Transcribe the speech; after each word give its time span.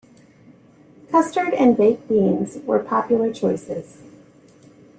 Custard 1.11 1.53
and 1.53 1.77
baked 1.77 2.09
beans 2.09 2.57
were 2.65 2.79
popular 2.79 3.31
choices. 3.31 4.01